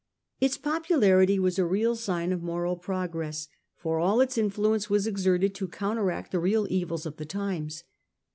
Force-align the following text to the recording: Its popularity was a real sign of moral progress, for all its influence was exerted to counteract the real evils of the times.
Its 0.39 0.57
popularity 0.57 1.37
was 1.37 1.59
a 1.59 1.63
real 1.63 1.95
sign 1.95 2.31
of 2.33 2.41
moral 2.41 2.75
progress, 2.75 3.47
for 3.75 3.99
all 3.99 4.19
its 4.19 4.35
influence 4.35 4.89
was 4.89 5.05
exerted 5.05 5.53
to 5.53 5.67
counteract 5.67 6.31
the 6.31 6.39
real 6.39 6.65
evils 6.71 7.05
of 7.05 7.17
the 7.17 7.23
times. 7.25 7.83